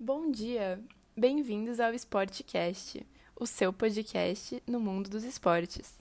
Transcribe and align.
Bom 0.00 0.30
dia! 0.30 0.80
Bem-vindos 1.16 1.80
ao 1.80 1.92
Sportcast, 1.92 3.04
o 3.34 3.44
seu 3.44 3.72
podcast 3.72 4.62
no 4.64 4.78
mundo 4.78 5.10
dos 5.10 5.24
esportes. 5.24 5.98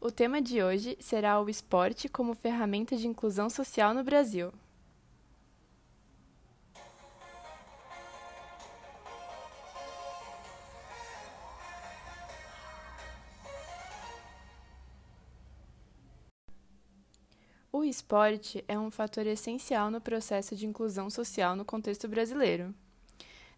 O 0.00 0.12
tema 0.12 0.40
de 0.40 0.62
hoje 0.62 0.96
será 1.00 1.40
o 1.40 1.50
esporte 1.50 2.08
como 2.08 2.32
ferramenta 2.32 2.96
de 2.96 3.08
inclusão 3.08 3.50
social 3.50 3.92
no 3.92 4.04
Brasil. 4.04 4.52
O 17.72 17.82
esporte 17.82 18.64
é 18.68 18.78
um 18.78 18.92
fator 18.92 19.26
essencial 19.26 19.90
no 19.90 20.00
processo 20.00 20.54
de 20.54 20.68
inclusão 20.68 21.10
social 21.10 21.56
no 21.56 21.64
contexto 21.64 22.06
brasileiro. 22.06 22.72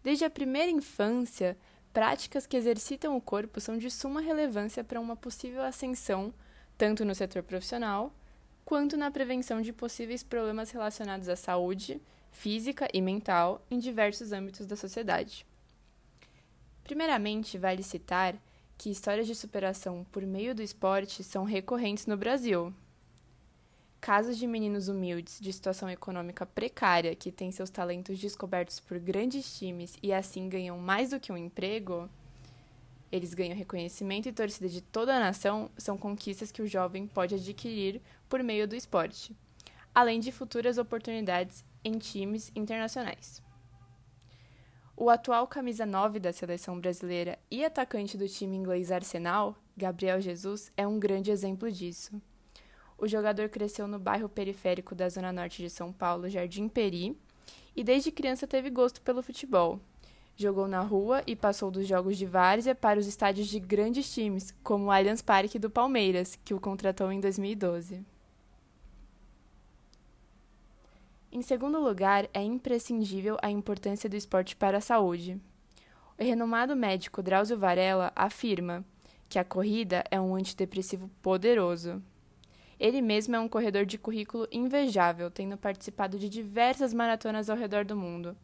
Desde 0.05 0.23
a 0.23 0.29
primeira 0.29 0.69
infância, 0.69 1.57
práticas 1.91 2.45
que 2.45 2.55
exercitam 2.55 3.17
o 3.17 3.21
corpo 3.21 3.59
são 3.59 3.75
de 3.75 3.89
suma 3.89 4.21
relevância 4.21 4.83
para 4.83 5.01
uma 5.01 5.15
possível 5.15 5.63
ascensão, 5.63 6.31
tanto 6.77 7.03
no 7.03 7.15
setor 7.15 7.41
profissional, 7.41 8.13
quanto 8.63 8.95
na 8.95 9.09
prevenção 9.09 9.63
de 9.63 9.73
possíveis 9.73 10.21
problemas 10.21 10.69
relacionados 10.69 11.27
à 11.27 11.35
saúde, 11.35 11.99
física 12.31 12.87
e 12.93 13.01
mental 13.01 13.65
em 13.71 13.79
diversos 13.79 14.31
âmbitos 14.31 14.67
da 14.67 14.75
sociedade. 14.75 15.43
Primeiramente, 16.83 17.57
vale 17.57 17.81
citar 17.81 18.35
que 18.77 18.91
histórias 18.91 19.25
de 19.25 19.33
superação 19.33 20.05
por 20.11 20.21
meio 20.21 20.53
do 20.53 20.61
esporte 20.61 21.23
são 21.23 21.43
recorrentes 21.43 22.05
no 22.05 22.15
Brasil, 22.15 22.71
Casos 24.05 24.37
de 24.37 24.45
meninos 24.45 24.87
humildes 24.87 25.39
de 25.41 25.51
situação 25.51 25.89
econômica 25.89 26.45
precária 26.45 27.15
que 27.15 27.31
têm 27.31 27.51
seus 27.51 27.71
talentos 27.71 28.19
descobertos 28.19 28.79
por 28.79 28.99
grandes 28.99 29.57
times 29.57 29.97
e 30.03 30.13
assim 30.13 30.47
ganham 30.47 30.77
mais 30.77 31.09
do 31.09 31.19
que 31.19 31.31
um 31.31 31.37
emprego, 31.37 32.07
eles 33.11 33.33
ganham 33.33 33.57
reconhecimento 33.57 34.29
e 34.29 34.31
torcida 34.31 34.69
de 34.69 34.79
toda 34.79 35.15
a 35.15 35.19
nação, 35.19 35.71
são 35.75 35.97
conquistas 35.97 36.51
que 36.51 36.61
o 36.61 36.67
jovem 36.67 37.07
pode 37.07 37.33
adquirir 37.33 37.99
por 38.29 38.43
meio 38.43 38.67
do 38.67 38.75
esporte, 38.75 39.35
além 39.91 40.19
de 40.19 40.31
futuras 40.31 40.77
oportunidades 40.77 41.65
em 41.83 41.97
times 41.97 42.51
internacionais. 42.55 43.41
O 44.95 45.09
atual 45.09 45.47
camisa 45.47 45.83
9 45.83 46.19
da 46.19 46.31
seleção 46.31 46.79
brasileira 46.79 47.39
e 47.49 47.65
atacante 47.65 48.19
do 48.19 48.29
time 48.29 48.55
inglês 48.55 48.91
Arsenal, 48.91 49.55
Gabriel 49.75 50.21
Jesus, 50.21 50.71
é 50.77 50.85
um 50.85 50.99
grande 50.99 51.31
exemplo 51.31 51.71
disso. 51.71 52.21
O 52.97 53.07
jogador 53.07 53.49
cresceu 53.49 53.87
no 53.87 53.99
bairro 53.99 54.29
periférico 54.29 54.95
da 54.95 55.09
zona 55.09 55.31
norte 55.31 55.61
de 55.61 55.69
São 55.69 55.91
Paulo, 55.91 56.29
Jardim 56.29 56.67
Peri, 56.69 57.17
e 57.75 57.83
desde 57.83 58.11
criança 58.11 58.47
teve 58.47 58.69
gosto 58.69 59.01
pelo 59.01 59.21
futebol. 59.21 59.79
Jogou 60.37 60.67
na 60.67 60.81
rua 60.81 61.23
e 61.25 61.35
passou 61.35 61.71
dos 61.71 61.87
jogos 61.87 62.17
de 62.17 62.25
várzea 62.25 62.75
para 62.75 62.99
os 62.99 63.07
estádios 63.07 63.47
de 63.47 63.59
grandes 63.59 64.13
times, 64.13 64.53
como 64.63 64.85
o 64.85 64.91
Allianz 64.91 65.21
Parque 65.21 65.57
do 65.57 65.69
Palmeiras, 65.69 66.37
que 66.43 66.53
o 66.53 66.59
contratou 66.59 67.11
em 67.11 67.19
2012. 67.19 68.03
Em 71.31 71.41
segundo 71.41 71.81
lugar, 71.81 72.29
é 72.33 72.41
imprescindível 72.41 73.37
a 73.41 73.51
importância 73.51 74.09
do 74.09 74.15
esporte 74.15 74.55
para 74.55 74.77
a 74.77 74.81
saúde. 74.81 75.39
O 76.17 76.23
renomado 76.23 76.77
médico 76.77 77.21
Drauzio 77.21 77.57
Varela 77.57 78.11
afirma 78.15 78.85
que 79.27 79.37
a 79.37 79.43
corrida 79.43 80.01
é 80.09 80.19
um 80.19 80.33
antidepressivo 80.33 81.09
poderoso. 81.21 82.01
Ele 82.79 83.01
mesmo 83.01 83.35
é 83.35 83.39
um 83.39 83.47
corredor 83.47 83.85
de 83.85 83.97
currículo 83.97 84.47
invejável, 84.51 85.31
tendo 85.31 85.57
participado 85.57 86.19
de 86.19 86.27
diversas 86.27 86.93
maratonas 86.93 87.49
ao 87.49 87.57
redor 87.57 87.85
do 87.85 87.95
mundo. 87.95 88.35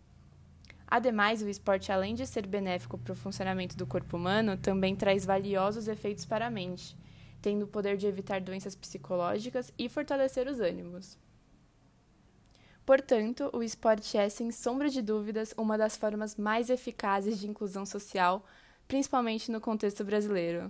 Ademais, 0.88 1.42
o 1.42 1.48
esporte, 1.48 1.92
além 1.92 2.16
de 2.16 2.28
ser 2.28 2.46
benéfico 2.46 2.98
para 2.98 3.14
o 3.14 3.16
funcionamento 3.16 3.78
do 3.78 3.88
corpo 3.88 4.18
humano, 4.18 4.58
também 4.58 4.96
traz 4.96 5.26
valiosos 5.26 5.88
efeitos 5.88 6.26
para 6.26 6.48
a 6.48 6.52
mente, 6.52 6.98
tendo 7.42 7.64
o 7.64 7.68
poder 7.68 7.96
de 7.96 8.08
evitar 8.08 8.42
doenças 8.42 8.76
psicológicas 8.76 9.74
e 9.78 9.88
fortalecer 9.88 10.48
os 10.48 10.60
ânimos. 10.60 11.18
Portanto, 12.86 13.50
o 13.54 13.64
esporte 13.64 14.18
é, 14.18 14.28
sem 14.28 14.52
sombra 14.52 14.90
de 14.90 15.02
dúvidas, 15.02 15.54
uma 15.58 15.78
das 15.78 15.96
formas 15.96 16.36
mais 16.36 16.70
eficazes 16.70 17.40
de 17.40 17.48
inclusão 17.48 17.86
social, 17.86 18.46
principalmente 18.88 19.50
no 19.50 19.62
contexto 19.62 20.04
brasileiro. 20.04 20.70